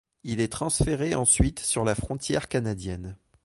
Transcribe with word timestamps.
Il 0.23 0.39
est 0.41 0.51
transféré 0.51 1.13
ensuite 1.13 1.59
sur 1.59 1.85
la 1.85 1.93
frontière 1.93 2.47
canadienne. 2.47 3.15